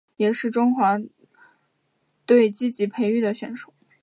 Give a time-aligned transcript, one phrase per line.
[0.17, 0.97] 也是中华
[2.25, 3.71] 队积极培育的选手。